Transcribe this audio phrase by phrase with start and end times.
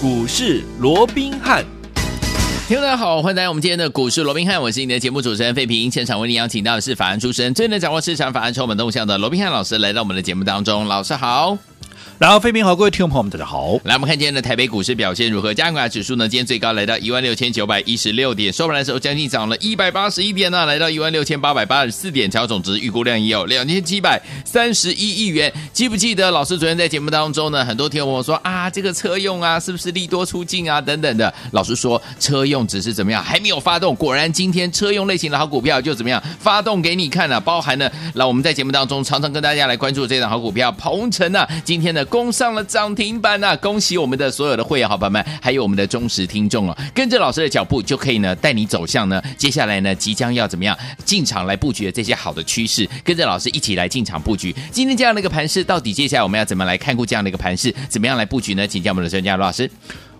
[0.00, 1.64] 股市罗宾汉。
[2.68, 5.90] 听众大家好，欢迎来到我们今天的股市罗宾汉，我是你的节目主持人费平。
[5.90, 10.86] 现场为您邀请到的是法案出身、最能掌握市场法案筹码动向的罗宾汉老师，来到我们的节目当中。
[10.86, 11.58] 老师好。
[12.18, 13.78] 然后，飞平好，各位听众朋友们，大家好。
[13.84, 15.54] 来，我们看今天的台北股市表现如何？
[15.54, 16.28] 加权指数呢？
[16.28, 25.52] 今天最高来到一万六千九百一十六点，收盘的时候将近涨了一百八十一点呢，来到一万六千八百八十四点，成交总值预估量也有两千七百三十一亿元。
[25.72, 27.64] 记不记得老师昨天在节目当中呢？
[27.64, 30.80] 很多听众朋友说啊，这个车用啊，是不是利多出尽啊？
[30.80, 31.32] 等等的。
[31.52, 33.94] 老师说车用只是怎么样，还没有发动。
[33.94, 42.88] 果然今天车用类型的好股票就怎么样发动给你看了，包含了那我们在节目当中常常跟大家来关注这档好股票鹏程啊，今天呢攻上了涨。
[42.98, 43.56] 停板呐！
[43.58, 54.52] 恭喜我们的所有的会员好朋友们，还有我们的忠实听众啊，跟着老师的脚步就可以呢，带你走向呢，接下来呢，即将要怎么样进场来布局的这些好的趋势，跟着老师一起来进场布局。
[54.72, 57.72] 今天这样的一个盘势，到底接下来我们要怎么来看过这样的一个盘势？
[57.88, 58.66] 怎么样来布局呢？
[58.66, 59.70] 请教我们的专家罗老师。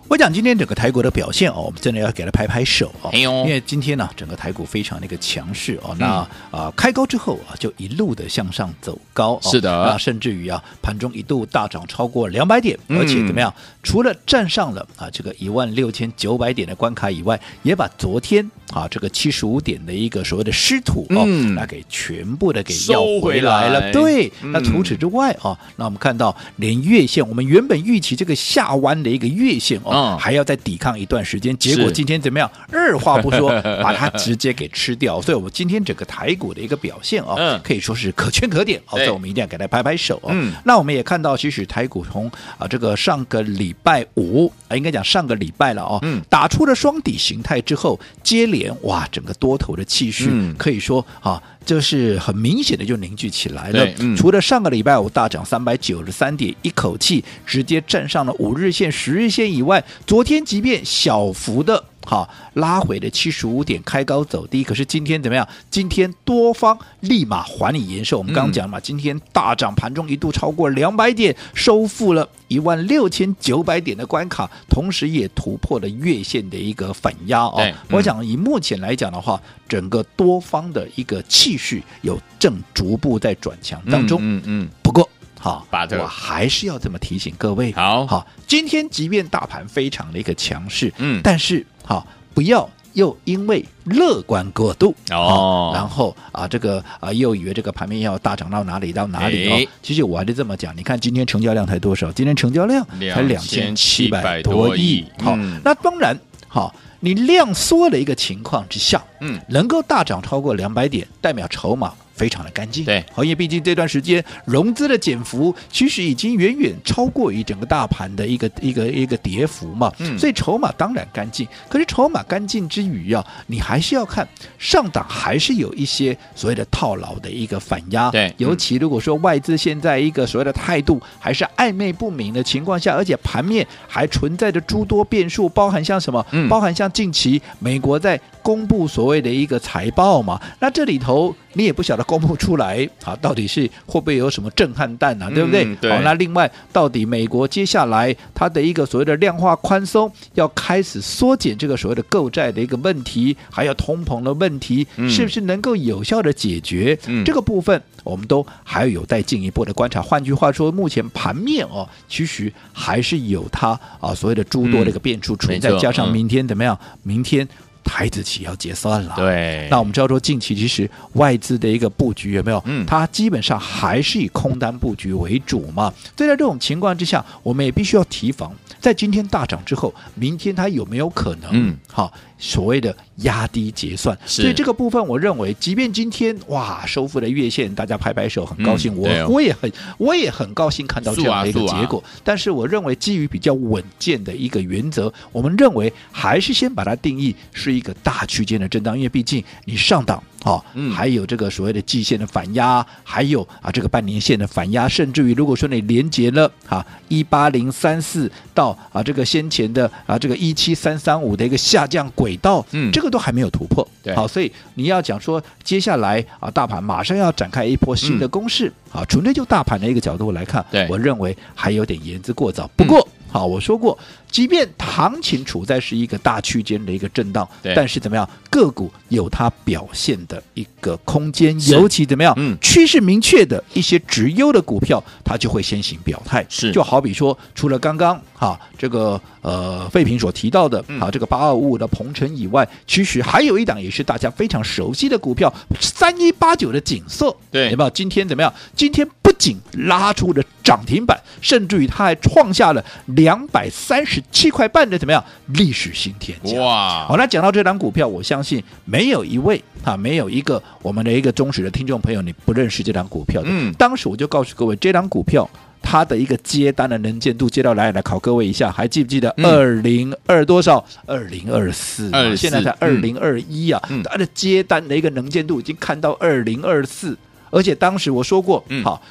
[0.09, 13.53] 我讲今天整个台股的表现哦，我们真的要给他拍拍手哦，哎，因为今天呢，整个台股非常的一个强势哦，那啊、呃、开高之后啊，就一路的向上走高，哦，是的，那甚至于啊盘中一度大涨超过两百点，而且怎么样？
[13.83, 21.25] 除了站上了啊这个一万六千九百点的关卡以外，也把昨天啊这个七十五点的一个所谓的失土哦，
[21.55, 23.79] 那给全部的给要回来了。
[23.79, 30.17] 来对，那除此之外啊，那我们看到连月线，我们原本预期这个下弯的一个月线哦。
[30.19, 32.51] 还要再抵抗一段时间，结果今天怎么样？
[32.71, 33.49] 二话不说，
[33.81, 35.21] 把它直接给吃掉。
[35.21, 38.81] 所以，我们今天整个台股的一个表现啊、哦，可以说是可圈可点。
[38.85, 40.29] 好，所以我们一定要给它拍拍手哦。
[40.31, 51.41] 嗯，那我们也看到，其实台股从啊这个上个礼拜五啊，应该讲上个礼拜了哦，嗯，打出了双底形态之后，接连哇，整个多头的气势可以说啊。
[51.65, 53.85] 就是很明显的就凝聚起来了。
[53.99, 61.83] 嗯、除了上个礼拜五大涨三百九十三点，一口气直接站上了五日线、十日线以外，昨天即便小幅的。
[62.05, 64.63] 好，拉回了七十五点，开高走低。
[64.63, 65.47] 可是今天怎么样？
[65.69, 68.17] 今天多方立马还你颜色。
[68.17, 77.57] 我们刚刚讲了嘛，今天大涨，盘中一度超过两百点，收复了一万六千九百点的关卡，同时也突破了月线的一个反压哦。
[77.57, 84.19] 嗯、我想以目前来讲的话，整个多方的一个气势有正逐步在转强当中。
[84.21, 84.63] 嗯嗯。
[84.63, 85.07] 嗯不过，
[85.39, 87.71] 好，把这我还是要这么提醒各位。
[87.71, 91.65] 好好，今天即便大盘非常的一个强势，嗯，但是。
[91.83, 92.05] 好，
[92.35, 99.67] 不要又因为乐观过度哦，然后啊，这个啊，又以为这个盘面要大涨到哪里到哪里哦。
[99.81, 102.11] 其实我还是这么讲，你看今天成交量才多少？
[102.11, 105.03] 今天成交量才两千七百多亿。
[105.23, 106.15] 好，那当然，
[106.47, 111.91] 好，你量缩的一个情况之下，嗯，能够大涨超过两百点，代表筹码。
[112.19, 121.47] 非常的干净，对，好，因为毕竟这段时间融资的减幅其实已经远远超过于整个大盘的一个一个一个跌幅嘛，嗯，所以筹码当然干净。
[121.69, 142.03] 可是筹码干净之余啊，你还是要看上档还是有一些所谓的套牢的一个反压，对，尤其如果说外资现在一个所谓的态度还是暧昧不明的情况下，而且盘面还存在着诸多变数，包含像什么，嗯，包含像近期美国在公布所谓的一个财报嘛，那这里头你也不晓得。
[142.09, 145.29] 公布出来啊，到底是会不会有什么震撼弹啊？
[145.29, 145.63] 对不对？
[145.63, 156.97] 嗯、对好，那另外，到底美国接下来它的一个所谓的量化宽松，要开始缩减这个所谓的购债的一个问题，还有通膨的问题，是不是能够有效的解决？
[157.05, 160.01] 嗯、这个部分，我们都还有待进一步的观察。
[160.01, 166.75] 换句话说，目前盘面哦，其实还是有它啊所谓的诸多的一个变数存在，嗯、加上明天怎么样？
[167.03, 167.47] 明天。
[167.83, 172.61] 台子期要结算了，对，那我们知道说近期其实外资的一个布局有没有？
[172.65, 175.93] 嗯，它基本上还是以空单布局为主嘛。
[176.15, 181.49] 所以在这种情况之下，我们也必须要提防，在今天大涨之后，明天它有没有可能？
[181.51, 182.13] 嗯，好。
[182.39, 188.93] 所谓的压低结算，所以这个部分，我认为，即便今天哇收复了月线，大家拍拍手，很高兴。
[188.93, 191.99] 嗯、我、哦、我也很我也很高兴看到这样的一个结果。
[191.99, 200.23] 啊啊、但是，我认为基于比较稳健的一个原则，我们认为还是先把它定义是一个大区间的震荡，因为毕竟你上档。
[200.41, 223.05] 好，嗯，还有这个所谓的季线的反压，还有啊这个半年线的反压，甚至于如果说你连接了啊一八零三四到啊这个先前的啊这个一七三三五的一个下降轨道，嗯，这个都还没有突破，对，好，所以你要讲说接下来啊大盘马上要展开一波新的攻势，啊，纯粹就大盘的一个角度来看，对，我认为还有点言之过早，不过。
[223.31, 223.95] 好，我说过，
[224.31, 236.45] 即便行情处在是一个大区间的一个震荡，对但是怎么样，个股有它表现的一个空间，尤其怎么样，嗯趋势明确的一些直优的股票，它就会先行表态。
[236.47, 247.89] 是就好比说，除了刚刚哈这个呃费平所提到的嗯啊这个八二五五的鹏程以外，其实还有一档也是大家非常熟悉的股票，三一八九的景色，对有没有？
[247.89, 248.53] 今天怎么样？
[248.75, 255.23] 今天不仅拉出了涨停板，甚至于它还创下了两百三十七块半的怎么样？
[255.47, 256.59] 历史新天价？
[256.59, 257.05] 哇。
[257.07, 263.47] 好，那讲到这档股票，我相信没有一位啊，没有一个我们的一个忠实的听众朋友，你不认识这档股票的。
[263.49, 263.73] 嗯。
[263.73, 265.49] 当时我就告诉各位，这档股票
[265.81, 269.45] 它的一个接单的能见度，接到来来考各位一下，还记不记得嗯。
[269.45, 270.83] 二零二多少？
[271.05, 277.17] 二零二四，24现在才二零二一啊嗯，它的接单的一个能见度已经看到二零二四，
[277.49, 278.83] 而且当时我说过，嗯。
[278.83, 279.01] 好，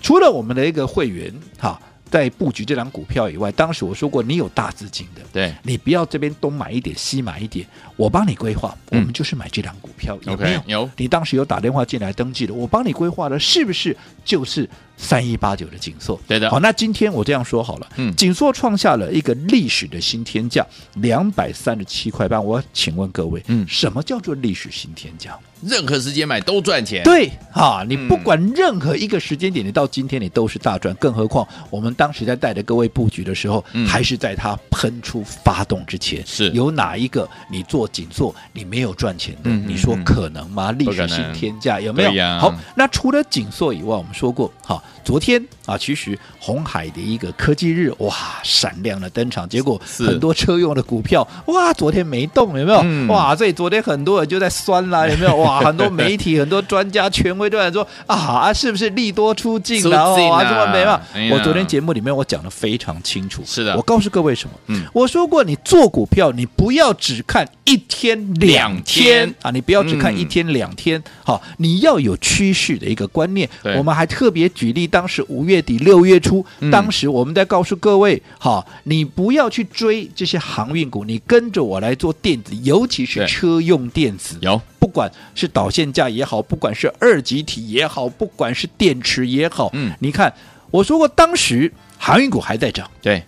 [0.00, 1.80] 除了我们的一个会员哈。
[2.10, 7.66] 在布局这档股票以外，当时我说过，你有大资金的，对你不要这边东买一点，西买一点，
[7.96, 10.82] 我帮你规划，嗯我们就是买这档股票，有 OK，没有？
[10.82, 16.20] 有你当时有打电话进来登记的，我帮你规划的，是不是就是三一八九的景硕？
[16.28, 20.64] 对的好，那今天我这样说好了，嗯景硕创下了一个历史的新天价，
[20.94, 22.42] 两百三十七块半。
[22.42, 25.36] 我请问各位，嗯什么叫做历史新天价？
[25.62, 27.02] 任何时间买都赚钱。
[27.02, 39.50] 对哈，你嗯不管任何一个时间点，你到今天你都是大赚，更何况我们当时在带着各位布局的时候，嗯还是在它喷出发动之前，是有哪一个你做紧做你没有赚钱的？
[39.50, 40.72] 你说嗯可能吗？
[40.72, 42.10] 历史新天价有没有？
[42.38, 52.80] 好，那除了紧缩以外，我们说过，哈，昨天啊，其实红海的一个科技日，哇，闪亮的登场，结果很多车用的股票，哇，昨天没动，有没有？
[52.84, 55.45] 嗯哇，所以昨天很多人就在酸啦，有没有？
[55.46, 61.30] 哇， 很多媒体、很多专家、权威都在说啊啊，是不是利多出尽出然后尽啊啊，这么没嘛哎？
[61.32, 63.76] 我昨天节目里面我讲的非常清楚，是的。
[63.76, 64.54] 我告诉各位什么？
[64.66, 64.84] 嗯。
[64.92, 69.04] 我说过，你做股票，你不要只看一天两两天。
[69.04, 70.18] 天啊，你不要只看嗯。
[70.18, 73.48] 一天两天，好，你要有趋势的一个观念。
[73.76, 76.70] 我们还特别举例，当时五月底六月初，嗯。
[76.70, 84.36] 当时我们在告诉各位，好，你不要去追这些航运股，你跟着我来做电子，尤其是车用电子。
[84.40, 84.60] 有。
[84.78, 89.92] 不管是导线架也好，不管是二极体也好，不管是电池也好，嗯。
[90.00, 90.34] 你看
[90.72, 93.22] 我说过，当时航运股还在涨，对，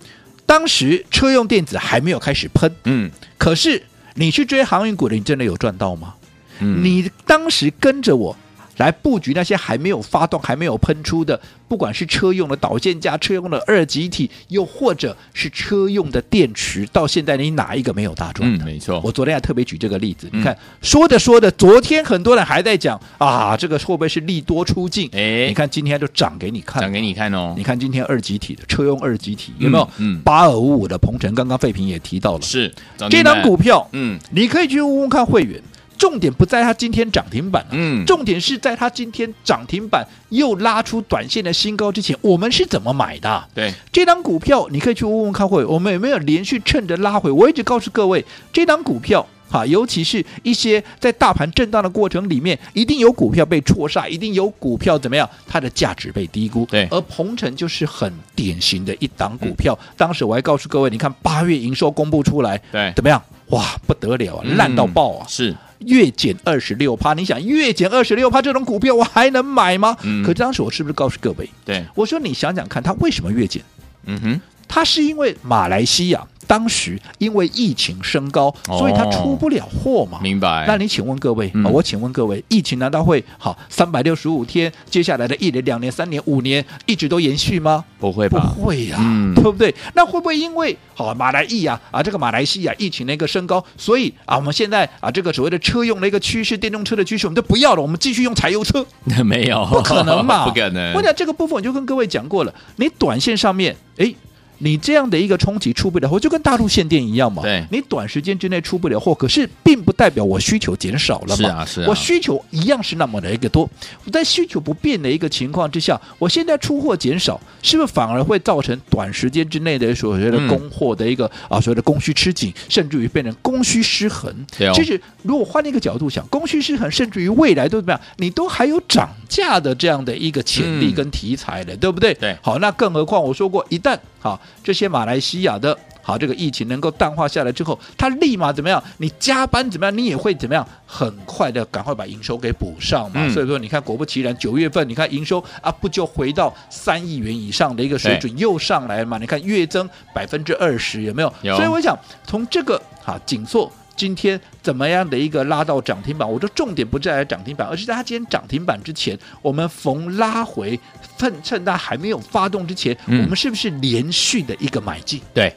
[0.45, 3.09] 当时车用电子还没有开始喷，嗯。
[3.37, 3.85] 可是
[4.15, 6.15] 你去追航运股的，你真的有赚到吗？
[6.61, 8.37] 嗯，你当时跟着我
[8.79, 18.65] 来布局那些还没有发动、还没有喷出的，不管是车用的导线架、车用的二极体，又或者是车用的电池，到现在你哪一个没有大赚的？
[18.65, 25.09] 嗯，没错，我昨天还特别举这个例子，嗯你看说着说着，昨天很多人还在讲啊，这个会不会是利多出尽？
[25.13, 27.63] 哎你看今天就涨给你看，涨给你看哦你。
[27.63, 29.85] 看今天二极体的车用二极体有没有？
[29.99, 32.73] 嗯嗯八二五五的鹏程，刚刚费平也提到了，是
[33.11, 35.61] 这档股，票，嗯你可以去问问看会员。
[35.99, 43.49] 重点不在它今天涨停板、啊，嗯重点是在它今天涨停板又拉出短线的新高之前，我们是怎么买的啊？
[43.55, 47.31] 对，这档股票你可以去问问看会，我们有没有连续趁着拉回？
[47.31, 49.27] 我一直告诉各位，这档股票。
[49.51, 56.67] 哈，尤其是一些在大盘震荡的过程里面，一定有股票被错杀，一定有股票怎么样，它的价值被低估。
[56.67, 59.75] 对而鹏程就是很典型的一档股票。
[59.97, 63.23] 当时我还告诉各位，你看八月营收公布出来，对怎么样？
[63.47, 65.27] 哇，不得了啊，烂到爆啊！
[65.27, 69.97] 是，月减二十六趴，你想月减二十六趴这种股票，我还能买吗？
[70.03, 73.63] 嗯可当时我是不是告诉各位，对，我说你想想看，它为什么月减？
[74.07, 80.19] 嗯哼，它是因为马来西亚当时因为疫情升高，哦所以它出不了货嘛。
[80.21, 80.65] 明白。
[80.67, 87.85] 那你请问各位，我请问各位，疫情难道会好三百六十五天，接下来的一年、两年、三年、五年一直都延续吗？
[88.01, 88.53] 不不会吧？
[88.57, 89.73] 不会呀、嗯对不对？
[89.95, 98.85] 那会不会因为好马来裔啊啊这个马来西亚疫情的一个升高，所以啊我们现在啊这个所谓的车用的一个趋势，电动车的趋势，我们就不要了，我们继续用柴油车？
[99.23, 100.95] 没有，不可能嘛， 不可能。
[100.95, 104.15] 我讲这个部分，我就跟各位讲过了，你短线上面，哎。
[104.59, 107.43] 你这样的一个冲击出不了货，就跟大陆限电一样嘛。
[107.43, 111.37] 对你短时间之内出不了货，可是并不代表我需求减少了嘛。
[111.37, 113.69] 是啊是啊我需求一样是那么的一个多。
[114.05, 124.33] 我在需求不变的一个情况之下，我现在出货减少，是不是反而会造成短时间之内的所谓的嗯供货的一个、啊所谓的供需吃紧，甚至于变成供需失衡？
[124.57, 132.15] 对哦其实如果换一个角度想，供需失衡，甚至于未来都怎么样，你都还有涨价的这样的一个潜力嗯跟题材的，对不对？
[132.15, 135.77] 对好，那更何况我说过，一旦好这些马来西亚的。
[136.01, 138.83] 好这个疫情能够淡化下来之后，它立马怎么样？
[138.97, 139.95] 你加班怎么样？
[139.95, 140.67] 你也会怎么样？
[140.87, 143.21] 很快的赶快把营收给补上嘛。
[143.27, 149.19] 嗯、所以说，你看果不其然，九月份你看营收啊，不就回到三亿元以上的一个水准又上来嘛？
[149.19, 151.31] 你看月增百分之二十，有没有？
[151.43, 151.55] 有。
[151.57, 151.95] 所以我想
[152.27, 153.71] 从这个哈景硕。
[153.99, 156.31] 今天怎么样的一个拉到涨停板？
[156.31, 160.79] 我说重点不在涨停板，而是在它今天涨停板之前，我们逢拉回，
[161.19, 165.21] 趁趁它还没有发动之前，嗯、我们是不是连续的一个买进？
[165.35, 165.53] 对。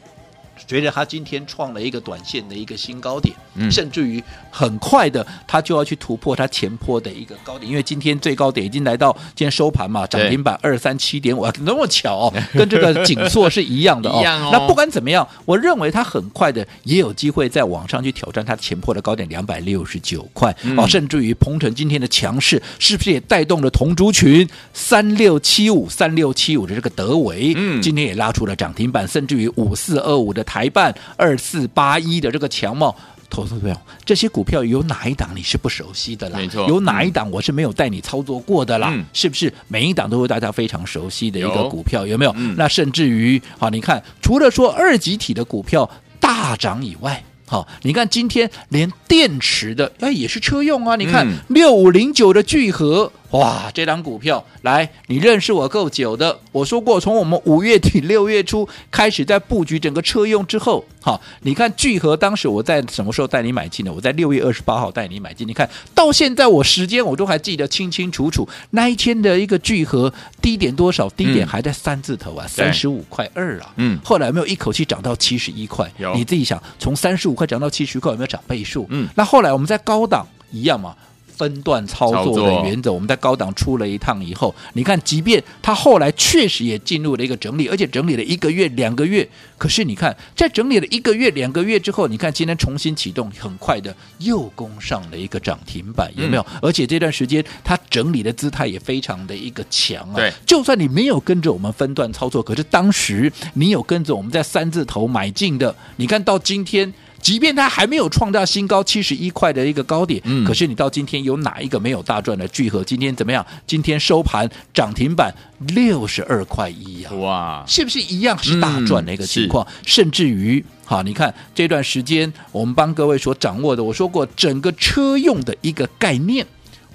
[0.68, 14.22] 随着它今天创了一个短线的一个新高点，嗯、甚至于很快的，它就要去突破它前坡的一个高点，因为今天最高点已经来到今天收盘嘛，涨停板二三七点五，那么巧哦， 跟这个紧缩是一样的哦。
[14.24, 14.50] 哦。
[14.52, 30.46] 那不管怎么样，我认为它很快的也有机会在往上去挑战它前坡的高点两百六十九块、嗯、哦，甚至于鹏程今天的强势，是不是也带动了同族群三六七五三六七五的这个德维，嗯，今天也拉出了涨停板，甚至于五四二五的。
[30.52, 32.94] 台办二四八一的这个强茂，
[33.30, 36.38] 投资朋友，这些股票有哪一档你是不熟悉的啦？
[36.38, 38.90] 没错，有哪一档我是没有带你操作过的啦？
[38.92, 42.02] 嗯、是不是每一档都是大家非常熟悉的一个股票？
[42.02, 42.34] 有，有没有？
[42.36, 45.90] 嗯、那甚至于，好，你看，除了说二级体的股票
[46.20, 50.98] 大涨以外，好，你看今天连电池的，哎，也是车用啊。
[50.98, 53.10] 你看六五零九的聚合。
[53.32, 56.38] 哇，这档股票来，你认识我够久的。
[56.52, 63.94] 我说过，从我们五月底六月初开始在布局整个车用之后，好，你看聚合当时我在什么时候带你买进的？
[63.94, 65.48] 我在六月二十八号带你买进。
[65.48, 68.48] 你看到现在，我时间我都还记得清清楚楚。
[68.72, 71.10] 那一天的一个聚合低点多少？
[71.12, 73.72] 低点还在三字头啊，三十五块二啊。
[73.78, 75.90] 嗯，后来有没有一口气涨到七十一块？
[75.98, 78.86] 有，你自己想，从三十五块涨到七十块，有没有涨倍数？
[78.90, 80.94] 嗯，那后来我们在高档一样嘛。
[81.42, 89.28] 分段操作的原则，我们在高档出了一趟以后，你看，即便它后来确实也进入了一个整理，而且整理了一个月、两个月，
[89.62, 96.44] 可是你看，在整理了一个月、两个月之后，你看今天重新启动，很快的又攻上了一个涨停板，有没有？
[96.64, 100.16] 而且这段时间它整理的姿态也非常的一个强啊。
[100.16, 106.92] 对，就算你没有跟着我们分段操作，可是当时你有跟着我们在三字头买进的，你看到今天。
[107.22, 112.84] 即便它还没有创造新高七十一块的一个高点，嗯，可是你到今天有哪一个没有大赚的聚合？
[112.84, 113.46] 今天怎么样？
[113.68, 115.32] 今天收盘涨停板
[115.68, 117.14] 六十二块一啊！
[117.14, 119.68] 哇，是不是一样是大赚的一个情况？
[119.86, 126.48] 甚至于，好，你看这段时间我们帮各位所掌握的，我说过整个车用的一个概念。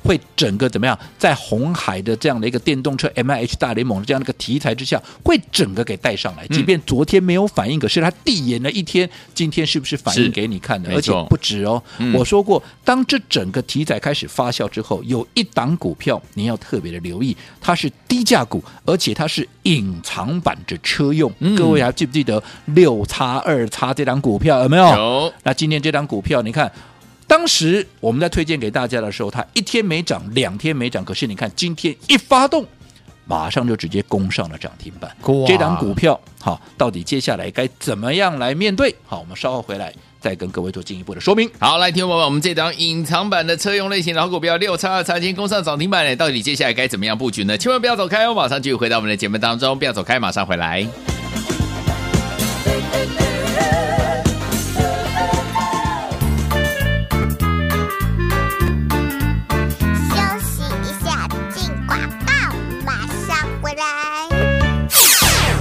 [0.06, 0.96] 会整个怎么样？
[1.18, 6.46] 在红海的这样的一个电动车 M I H 大联盟的这样的一个题材之下，会整个给带上来。
[6.46, 10.94] 即便昨天没有反应，可是它递延了一天，今天是不是反应给你看的？
[10.94, 11.82] 而且不止哦。
[11.98, 21.32] 嗯、我说过，当这整个题材开始发酵之后，有一档股票你要特别的留意，它是低价股，而且它是隐藏版的车用。
[21.40, 24.84] 嗯、各位还记不记得六叉二叉这档股票有没有？
[24.84, 25.32] 有。
[25.42, 26.70] 那今天这档股票，你看。
[27.26, 32.64] 当时我们在推荐给大家的时候，它一天没涨，两天没涨，可是你看今天一发动，
[33.24, 35.10] 马上就直接攻上了涨停板。
[35.22, 38.94] 哇这档股票好，到底接下来该怎么样来面对？
[39.06, 41.50] 好，我们稍后回来再跟各位做进一步的说明。
[41.58, 47.58] 好，来听我们我们这档隐藏版的车用类型的好股票六叉二叉，今天攻上涨停板呢，到底接下来该怎么样布局呢？
[47.58, 50.86] 千万不要走开哦，马上继续回到我们的节目当中，不要走开，马上回来。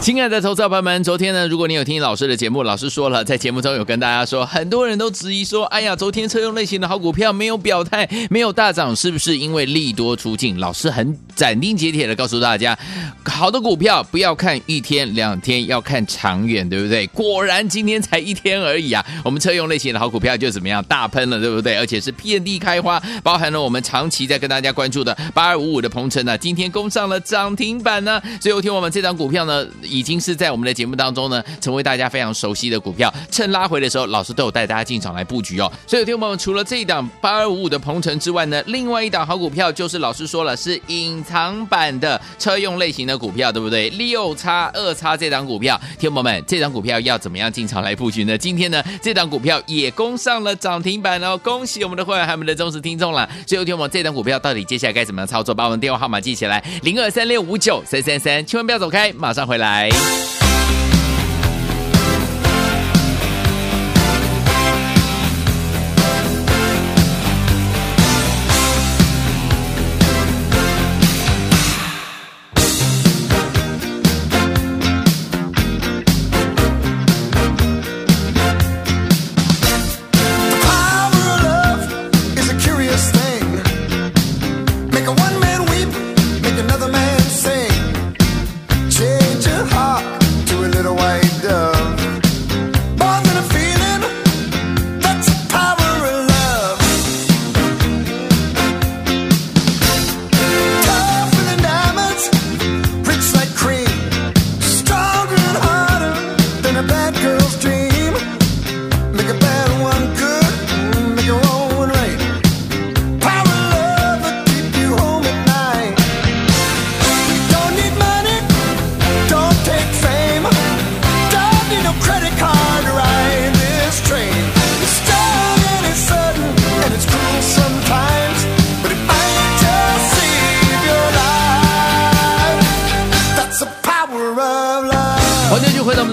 [0.05, 10.59] 亲爱的投资者朋友们，昨天呢，如果你有听老师的节目，老师说了，在节目中有跟大家说，很多人都质疑说，哎呀，昨天车用类型的好股票没有表态，没有大涨，是不是因为利多出尽？
[10.59, 12.77] 老师很斩钉截铁的告诉大家，
[13.25, 17.07] 好的股票不要看一天两天，要看长远，对不对？
[17.07, 21.75] 果然今天才一天而已啊，我们车用类型的好股票就怎么样大喷了，对不对？
[21.77, 28.21] 而且是遍地开花，包含了我们长期在跟大家关注的八二五五的鹏程呢，今天攻上了涨停板呢。
[28.39, 29.65] 所以有听我们这张股票呢。
[29.96, 33.14] 已经是在我们的节目当中呢，成为大家非常熟悉的股票。
[33.32, 35.72] 趁拉回的时候，老师都有带大家进场来布局哦。
[35.88, 43.90] 所以，有听友们除了这一档八二五五的鹏程之外呢，另外一档好股票就是老师说了是隐藏版的车用类型的股票，对不对？
[43.92, 48.38] 六叉二叉这档股票，听友们，这档股票要怎么样进场来布局呢？
[48.38, 53.30] 今天呢，这档股票也攻上了涨停板哦，恭喜我们的会员还有我们的忠实听众了。
[53.48, 55.56] 所以，有听友们，这档股票到底接下来该怎么样操作？
[55.56, 59.85] 把我们电话号码记起来，零二三六五九三三三，千万不要走开，马上回来。
[59.92, 60.45] 欢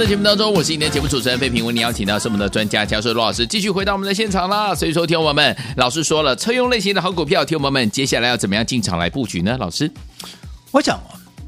[0.03, 4.75] 的节目当中，我是今天节目主持人费平，为你邀请到是我们的专家教授罗老师，继续回到我们的现场啦。
[4.75, 9.57] 所以说，听我们老师说了，车用类型的好股票，听我们接下来要怎么样进场来布局呢？
[9.61, 9.89] 老师，
[10.73, 11.01] 我想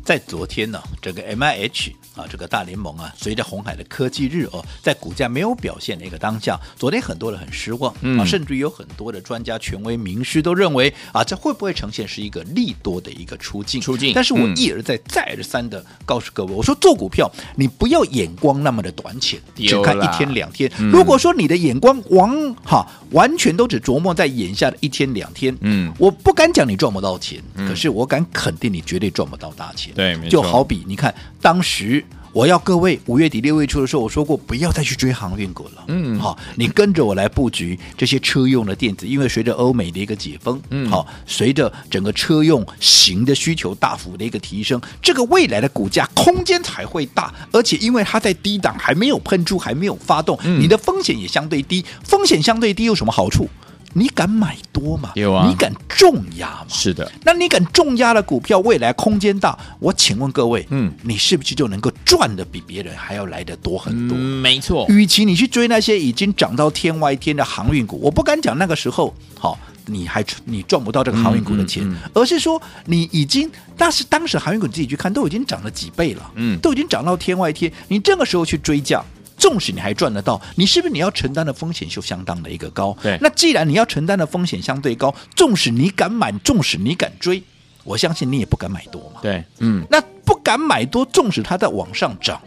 [0.04, 1.96] 在昨天呢，整个 M I H。
[2.14, 13.80] 啊，这个大联盟啊，随着红海的科技日哦，在股价没有表现的一个当下，昨天很多人很失望，嗯、啊，甚至于有很多的专家、权威、名师都认为啊，这会不会呈现是一个利多的一个出境？
[13.80, 14.12] 出境。
[14.14, 20.71] 但是我一而再、嗯、再而三的告诉各位，我说做股票你不要眼光那么的短浅，只看一天两天。
[20.78, 29.92] 嗯、如果说你的眼光往哈完全都只琢磨在眼下的一天两天，嗯，我不敢讲你赚不到钱，嗯、可是我敢肯定你绝对赚不到大钱。
[29.94, 30.14] 对。
[30.28, 32.03] 就好比你看当时。
[32.35, 35.85] 我要各位五月底六月初的时候，我说过不要再去追航运股了。
[35.87, 53.49] 嗯，好，你跟着我来布局这些车用的电子，因为随着欧美的一个解封，嗯，好，随着整个车用型的需求大幅的一个提升，这个未来的股价空间才会大，而且因为它在低档还没有喷出，还没有发动，你的风险也相对低，风险相对低有什么好处？
[53.94, 55.12] 你敢买多吗？
[55.14, 55.48] 有啊。
[55.48, 56.66] 你敢重压吗？
[56.68, 57.10] 是的。
[57.22, 64.16] 那你敢重压的股票，未来空间大，我请问各位，嗯，你是不是就能够赚的比别人还要来的多很多？
[64.18, 64.84] 嗯，没错。
[64.88, 79.02] 与其你去追那些已经涨到天外天的航运股，我不敢讲那个时候，好，你还你赚不到这个航运股的钱，嗯嗯嗯，而是说你已经，但是当时航运股你自己去看，都已经涨了几倍了，嗯，都已经涨到天外天，你这个时候去追价。
[79.44, 82.96] 纵使你还赚得到，你是不是你要承担的风险就相当的一个高？
[83.02, 83.18] 对。
[83.20, 87.42] 那既然你要承担的风险相对高，纵使你敢买，纵使你敢追，
[87.85, 89.20] 我相信你也不敢买多嘛。
[89.20, 89.85] 对，嗯。
[89.90, 92.40] 那不敢买多，纵使它在往上涨。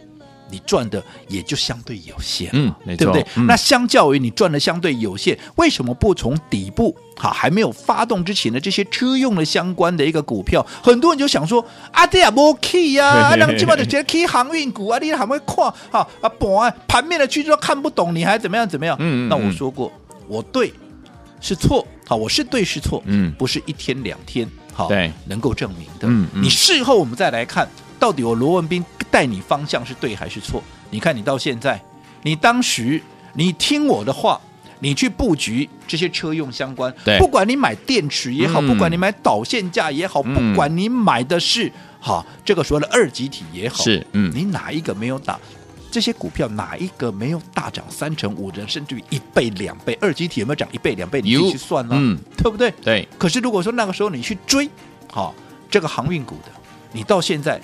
[0.50, 3.24] 你赚的也就相对有限，嗯，对不对？
[3.36, 10.64] 嗯、那相较于你赚的相对有限，为什么不从底部哈还没有发动之前的这些车用的相关的一个股票？
[10.82, 15.56] 很多人就想说啊，对啊，没 key 呀，那基本上觉得 key 航运股啊，你还会看
[15.90, 18.96] 哈啊，盘盘面的趋势都看不懂，你还怎么样怎么样？
[18.98, 19.92] 嗯，那我说过，
[20.26, 20.72] 我对
[21.40, 26.08] 是错，好，我是对是错，嗯，不是一天两天好对能够证明的。
[26.08, 28.84] 嗯，你事后我们再来看，到底我罗文斌。
[29.10, 30.62] 带你方向是对还是错？
[30.90, 31.82] 你看你到现在，
[32.22, 34.38] 你当时你听我的话，
[34.80, 45.40] 你去布局这些车用相关，对，不管你买电池也好，嗯、不管你买导线架也好，嗯、不管你买的是哈这个所谓的二极体也好，是嗯，你哪一个没有打？
[45.90, 49.96] 这些股票哪一个没有大涨三成、五成，甚至于一倍、两倍？
[50.02, 51.22] 二极体有没有涨一倍、两倍？
[51.22, 51.94] 你自己去算呢？
[51.98, 52.70] 嗯，对不对？
[52.82, 53.08] 对。
[53.16, 54.68] 可是如果说那个时候你去追，
[55.10, 55.32] 哈
[55.70, 56.52] 这个航运股的，
[56.92, 57.58] 你到现在。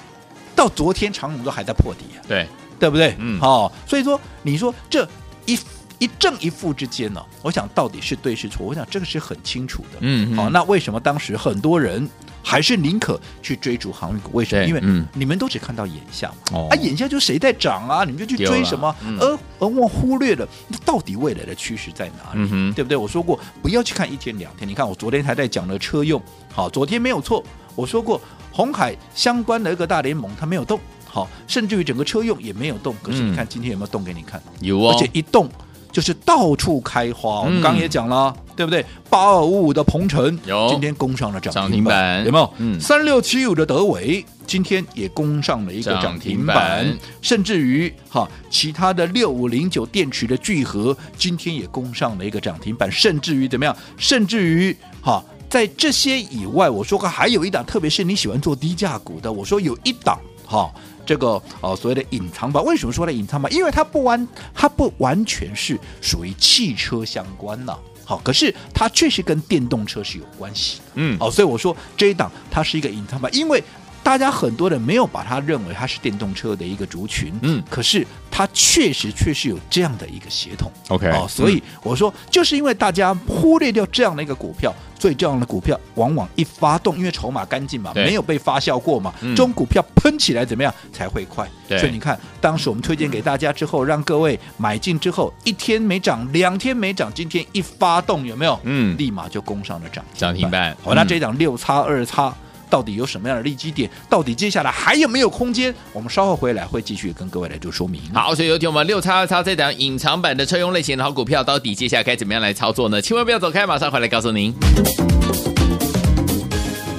[0.54, 2.46] 到昨天长虹都还在破底啊，对
[2.78, 3.14] 对不对？
[3.18, 5.08] 嗯，好、哦，所以说你说这
[5.46, 5.58] 一
[5.98, 8.66] 一正一负之间呢、哦，我想到底是对是错？
[8.66, 9.98] 我想这个是很清楚的。
[10.00, 12.08] 嗯，好、哦，那为什么当时很多人
[12.42, 14.30] 还是宁可去追逐航运股？
[14.32, 14.66] 为什么？
[14.66, 14.82] 因为
[15.14, 18.94] 你们都只看到眼下嘛，哦、啊，眼下就谁在涨啊，你们就去追什么？
[19.04, 22.48] 嗯、而而我忽略了那到底未来的趋势在哪里？
[22.50, 22.96] 嗯、对不对？
[22.96, 26.20] 我说过不要去看一天两天，你看我昨天还在讲的车用，
[26.52, 27.42] 好，昨天没有错，
[27.74, 28.20] 我说过。
[28.56, 32.94] 红海相关的一个大联盟，它没有动，好，甚至于整个车用也没有动。
[33.02, 34.40] 可是你看今天有没有动给你看？
[34.60, 35.50] 有哦，而且一动
[35.90, 37.40] 就是到处开花。
[37.40, 38.86] 我们刚刚也讲了，对不对？
[39.10, 42.48] 八二五五的鹏程有，今天攻上了涨停板，有没有？
[42.58, 46.86] 嗯，三六七五的德伟今天也攻上了一个涨停板，
[47.20, 53.76] 甚至于哈，其他的六五零九电池的聚合今天也攻上了一个涨停板，甚至于怎么样？
[53.96, 55.20] 甚至于哈。
[55.54, 60.68] 在这些以外，我说过还有一档，特别是你喜欢做低价股的，我说有一档哈，
[61.06, 62.64] 这个哦所谓的隐藏版。
[62.64, 63.52] 为什么说它隐藏版？
[63.54, 67.72] 因为它不完，它不完全是属于汽车相关呢。
[68.04, 70.84] 好，可是它确实跟电动车是有关系的。
[70.94, 73.62] 嗯，好，所以我说这一档它是一个隐藏版，因为。
[74.04, 91.48] 大家很多人没有把它认为它是电动车的一个族群，嗯，可是它确实确实有这样的一个协同，OK，哦，所以我说，就是因为大家忽略掉这样的一个股票，所以这样的股票往往一发动，因为筹码干净嘛，对没有被发酵过嘛，嗯、这种股票喷起来怎么样才会快？
[91.66, 98.60] 所以你看，当时我们推荐给大家之后，让各位买进之后，一天没涨，两天没涨，今天一发动有没有？
[98.64, 100.76] 嗯，立马就攻上了涨涨停板。
[100.84, 102.34] 好，那这一档六叉二叉。
[102.74, 103.88] 到底有什么样的利基点？
[104.10, 105.72] 到底接下来还有没有空间？
[105.92, 108.02] 我们稍后回来会继续跟各位来做说明。
[108.12, 113.00] 好，所以有请我们六叉二叉这档隐藏版的车用类型的好股票，到底接下来该怎么样来操作呢？
[113.00, 114.52] 千万不要走开，马上回来告诉您。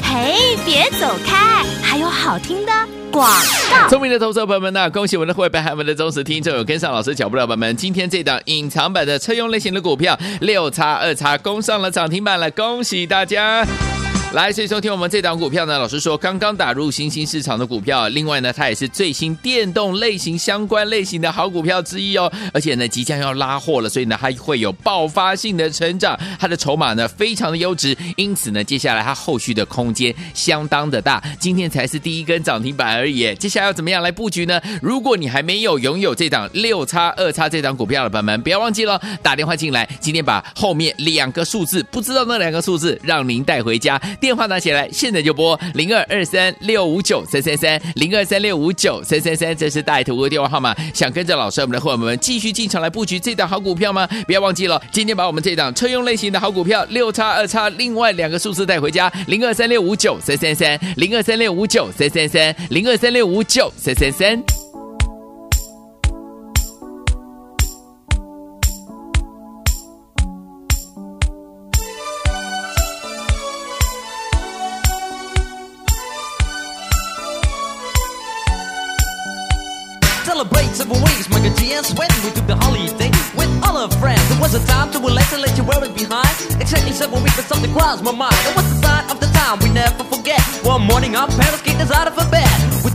[0.01, 2.71] 嘿，别走开，还有好听的
[3.11, 3.29] 广
[3.69, 3.89] 告。
[3.89, 13.65] 聪明的投资者朋友们呢，恭喜我们的会员和我们的忠实听众有跟上老师脚步的朋友们，今天这档隐藏版的车用类型的股票六叉二叉攻上了涨停板了，恭喜大家！
[14.35, 34.61] 来，所以收听我们这档股票呢，老师说刚刚打入新兴市场的股票，另外呢，它也是最新电动类型相关类型的好股票之一哦，而且呢，即将要拉货了，所以呢，它会有爆发性的成长，它的筹码呢非常的优质，因此呢，接下来它后续的空间相当的大，今天才是第一根涨停板而已，接下来要怎么样来布局呢？
[34.81, 43.97] 如果你还没有拥有这档六叉二叉这档股票的朋友们，不要忘记了打电话进来，今天把后面两个数字，不知道那两个数字，让您带回家。
[44.25, 50.75] 电话拿起来，现在就拨零二二三六五九三三三零二三六五九三三三，这是大图的电话号码。
[50.95, 54.09] 想跟着老师我们的伙伴们继续进场来布局这档好股票吗？
[54.25, 64.64] 不要忘记了，今天把我们这档车用类型的好股票六叉二叉，另外两个数字带回家，零二三六五九三三三零二三六五九三三三零二三六五九三三三。
[81.75, 84.23] when we took the holiday with all our friends.
[84.31, 86.31] It was a time to relax and let you wear it behind.
[86.55, 88.39] Exactly seven weeks, but something crossed my mind.
[88.47, 90.39] It was the sign of the time we never forget.
[90.63, 92.47] One morning, our parents kicked us out of bed.
[92.79, 92.94] We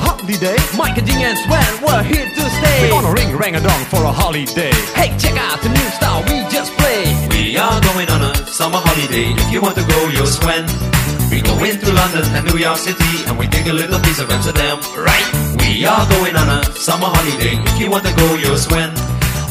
[0.01, 0.57] holiday.
[0.77, 2.77] Mike and G and Sven we're here to stay.
[2.81, 4.73] We're gonna ring rang a dong for a holiday.
[4.97, 7.13] Hey, check out the new style we just played.
[7.31, 9.33] We are going on a summer holiday.
[9.37, 10.65] If you want to go, you'll swim.
[11.31, 14.29] We go into London and New York City, and we take a little piece of
[14.29, 15.27] Amsterdam, right?
[15.63, 17.55] We are going on a summer holiday.
[17.71, 18.91] If you want to go, you'll swim.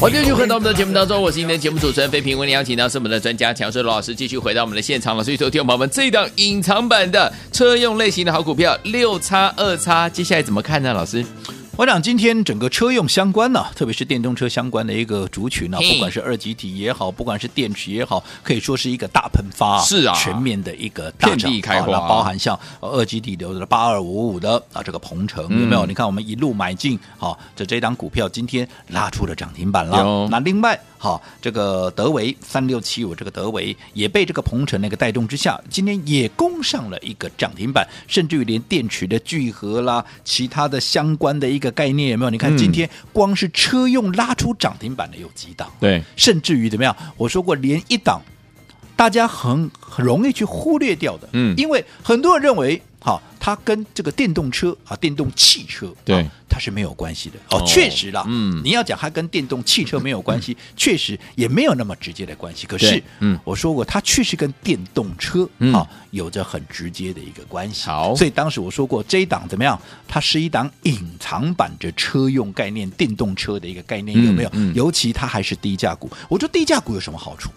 [0.01, 5.23] 欢迎继续回到我们的节目当中，我是今天节目主持人飞平，为您邀请到是我们的专家强势罗老师，继续回到我们的现场了。
[5.23, 10.91] 所以，昨天我们这一档隐藏版的车用类型的好股票六叉二叉，接下来怎么看呢？
[10.91, 11.23] 老师？
[11.81, 25.83] 我想今天整个车用相关呢、啊，特别是电动车相关的一个族群呢、啊，不管是二级体也好，不管是电池也好，可以说是一个大喷发，啊是啊，全面的一个大地开花、包含像二级体的八二五五的啊，这个鹏程、嗯、有没有？
[25.87, 30.27] 你看我们一路买进，好、啊，这这档股票今天拉出了涨停板了。
[30.29, 30.79] 那另外。
[31.01, 42.29] 好，这个德维三六七五，这个德维也被这个鹏程那个带动之下，今天也攻上了一个涨停板，甚至于连电池的聚合啦，其他的相关的一个概念有没有？
[42.29, 45.71] 你看今天光是车用拉出涨停板的有几档？
[45.79, 46.95] 对，甚至于怎么样？
[47.17, 48.21] 我说过，连一档
[48.95, 52.79] 大家很很容易去忽略掉的，嗯，因为很多人认为。
[53.03, 57.63] 好，它跟这个电动车啊，电动汽车对、啊、它是没有关系的哦。
[57.65, 62.67] 确实啦，嗯，你要讲它跟电动汽车没有关系，嗯、确实也没有那么直接的关系。
[62.67, 67.87] 可是，嗯，我说过，它确实跟电动车啊有着很直接的一个关系。
[67.87, 69.81] 好，所以当时我说过，这一档怎么样？
[70.07, 74.51] 它是一档隐藏版的车用概念，电动车的一个概念，有没有？
[74.75, 76.07] 尤其它还是低价股。
[76.29, 77.49] 我说低价股有什么好处？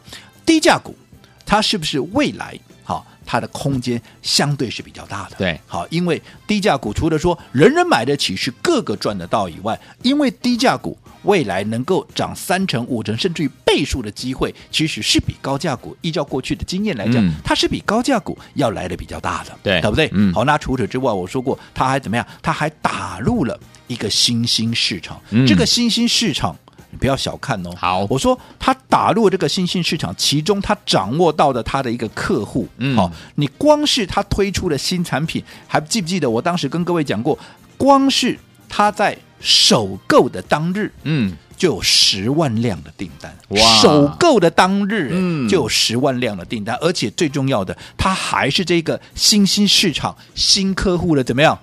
[0.46, 0.96] 低价股
[1.44, 3.06] 它是不是未来好？
[3.24, 20.08] 它的空间相对是比较大的，对，好，因为低价股除了说人人买得起，是个个赚得到以外，因为低价股未来能够涨三成、五成，甚至于倍数的机会，其实是比高价股，依照过去的经验来讲，嗯、它是比高价股要来的比较大的，对，对不对？
[20.12, 22.26] 嗯，好，那除此之外，我说过，它还怎么样？
[22.42, 26.54] 它还打入了一个新兴市场，嗯、这个新兴市场。
[26.94, 37.36] 你不要小看哦，好，我说他打入这个新兴市场，其中他掌握到的他的一个客户，嗯，好，你光是他推出的新产品，还记不记得我当时跟各位讲过，
[37.76, 51.58] 光是他在首购的当日，嗯，就有十万辆的订单，哇，首购的当日，嗯，就有十万辆的订单，而且最重要的，他还是这个新兴市场新客户的怎么样，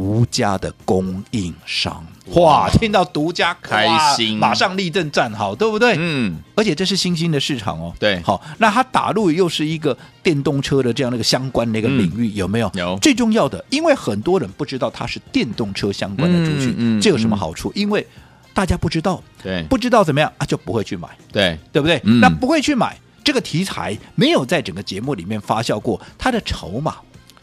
[0.00, 2.02] 独家的供应商。
[2.28, 3.86] 哇，听到独家开
[4.16, 5.94] 心，马上立正站好，对不对？
[5.98, 7.92] 嗯，而且这是新兴的市场哦。
[7.98, 12.70] 对，好，那它打入又是一个电动车的这样的一个相关的一个领域，嗯、有没有？
[12.76, 12.98] 有。
[13.02, 17.68] 最重要的，因为很多人不知道它是电动车相关的族群，嗯嗯、这有什么好处？
[17.70, 18.06] 嗯、因为
[18.54, 22.00] 大家不知道，对，不知道怎么样啊，就不会去买，对，对不对？
[22.04, 26.96] 嗯、那不会去买这个题材，没有在整个节目里面发酵过，它的筹码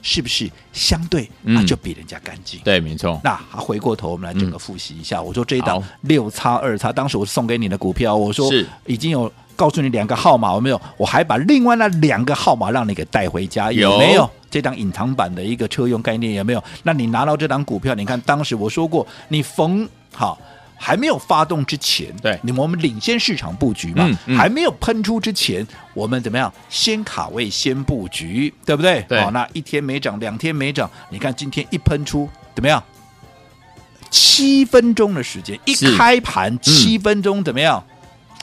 [0.10, 2.62] 是不是相对嗯啊就比人家干净？
[2.64, 3.20] 对，没错。
[3.26, 5.22] 那回过头，我们来整个复习一下。
[5.22, 8.50] 我说这一档六叉二叉，当时我送给你的股票，我说
[8.86, 10.80] 已经有告诉你两个号码，有没有？
[10.96, 14.30] 我还把另外那两个号码让你给带回家，有有没有？
[14.50, 16.64] 这张隐藏版的一个车用概念有没有？
[16.84, 20.40] 那你拿到这张股票，你看当时我说过，你逢好。
[20.78, 26.54] 还没有发动之前，对你们我们领先市场布局嘛，嗯嗯还没有喷出之前，我们怎么样？
[26.70, 29.04] 先卡位，先布局，对不对？
[29.10, 32.82] 对好，那一天没涨，两天没涨，你看今天一喷出，怎么样？
[34.10, 37.84] 七分钟的时间，一开盘七分钟怎么样？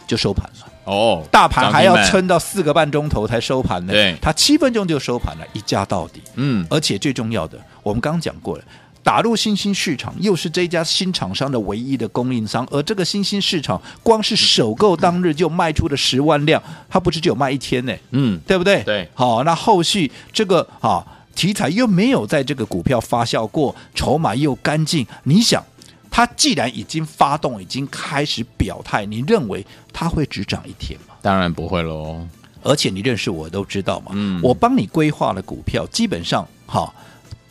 [0.07, 0.69] 就收盘了。
[0.85, 3.93] 哦，大盘还要撑到四个半钟头才收盘呢。
[3.93, 6.21] 对它七分钟就收盘了，一价到底。
[6.35, 8.65] 嗯，而且最重要的，我们刚刚讲过了。
[9.05, 18.83] 打入新兴市场，又是这家新厂商的唯一的供应商，而这个新兴市场光是首购当日就卖出了十万辆，它不是只有卖一天呢，嗯，对不对？
[18.83, 25.63] 对好，那后续这个啊题材又没有在这个股票发酵过，筹码又干净，你想，
[26.11, 31.15] 它既然已经发动，已经开始表态，你认为它会只涨一天吗？
[31.21, 32.27] 当然不会喽。
[32.63, 36.91] 而且你认识我都知道嘛，嗯我帮你规划了股票基本上哈。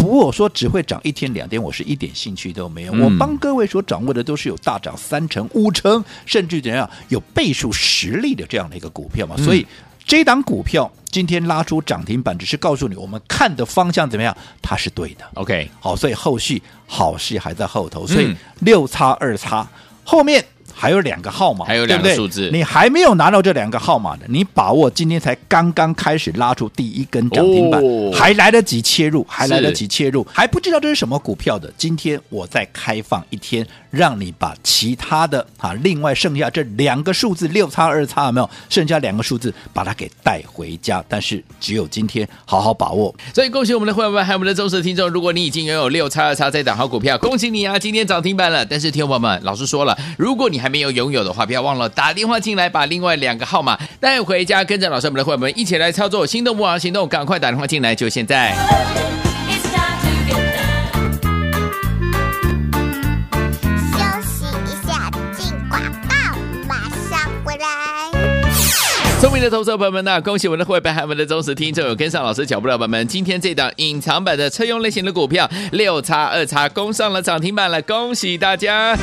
[0.04, 2.94] 不过我说只会涨一天两天，我是一点兴趣都没有。
[2.94, 9.36] 嗯我帮各位所掌握的都是有大涨三成、五成，甚至怎样有倍数实力的这样的一个股票嘛。
[9.38, 9.66] 嗯所以
[10.06, 15.24] 这档股票今天拉出涨停板，只是告诉你我们看的方向怎么样，它是对的。
[15.36, 18.06] OK，好，所以后续好事还在后头。
[18.06, 19.66] 所以嗯六叉二叉
[20.04, 22.50] 后面还有两个号码，还有两个数字。
[22.52, 28.12] 你还没有拿到这两个号码的，你把握今天才刚刚开始拉出第一根涨停板，哦。
[28.14, 31.72] 还来得及切入，还来得及切入，还不知道这是什么股票的。
[31.78, 38.50] 今天我再开放一天，让你把其他的啊，另外剩下这两个数字六叉二叉有没有？
[38.68, 43.14] 剩下两个数字把它给带回家，但是只有今天好好把握。
[43.36, 45.08] 所以恭喜我们的会员们，还有我们的忠实听众。
[45.08, 47.78] 如果你已经拥有六叉二叉这档好股票，恭喜你啊！
[47.78, 48.66] 今天涨停板了。
[48.66, 58.56] 但是听众朋友们，老师说了，如果你还没有拥有的话，不要忘了打电话进来，把另外两个号码带回家，跟着老师我们的会员们一起来操作，心动不忙行动，赶快打电话进来，就现在。
[69.24, 78.98] 聪明的投资者朋友们呢、恭喜我们的会员还有我们的忠实听众有跟上老师脚步的朋友们，今天这档隐藏版的车用类型的股票六叉二叉攻上了涨停板了，恭喜大家！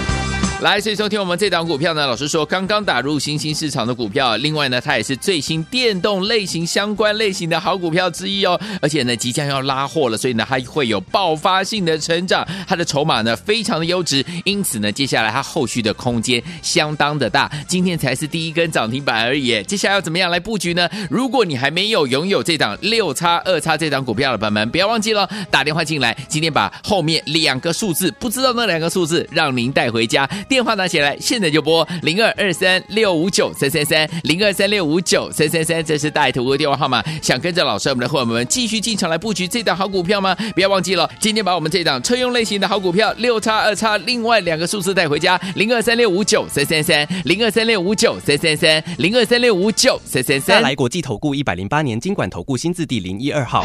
[0.62, 20.86] 来，所以收听我们这档股票呢，老师说刚刚打入新兴市场的股票，另外呢，它也是最新电动类型相关类型的好股票之一哦，而且呢，即将要拉货了，所以呢，它会有爆发性的成长，它的筹码呢非常的优质，因此呢，接下来它后续的空间相当的大，今天才是第一根涨停板而已，接下来要怎么样来布局呢？
[21.08, 30.28] 如果你还没有拥有这档六叉二叉这档股票的朋友们，不要忘记了打电话进来，今天把后面两个数字，不知道那两个数字，让您带回家。
[30.50, 37.00] 电话拿起来，现在就拨零二二三六五九三三三零二三六五九三三三，这是大图的电话号码。
[37.22, 40.34] 想跟着老师我们的伙伴们继续进场来布局这档好股票吗？
[40.52, 50.60] 不要忘记了，今天把我们这档车用类型的好股票六叉二叉，另外两个数字带回家，零二三六五九三三三零二三六五九三三三零二三六五九三三三。
[50.60, 53.64] 来国际投顾一百零八年金管投顾新字第零一二号。